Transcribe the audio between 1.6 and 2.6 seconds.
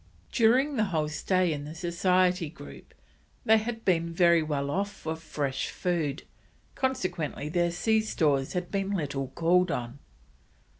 the Society